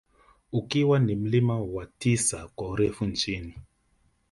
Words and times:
Ukiwa 0.51 0.99
ni 0.99 1.15
mlima 1.15 1.59
wa 1.61 1.85
tisa 1.85 2.47
kwa 2.55 2.69
urefu 2.69 3.05
nchini 3.05 3.57